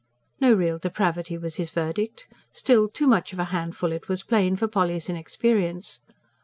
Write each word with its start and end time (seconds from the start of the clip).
No 0.39 0.53
real 0.53 0.79
depravity, 0.79 1.37
was 1.37 1.57
his 1.57 1.69
verdict. 1.69 2.27
Still, 2.53 2.89
too 2.89 3.05
much 3.05 3.33
of 3.33 3.37
a 3.37 3.43
handful, 3.53 3.91
it 3.91 4.09
was 4.09 4.23
plain, 4.23 4.55
for 4.55 4.67
Polly's 4.67 5.09
inexperience. 5.11 5.99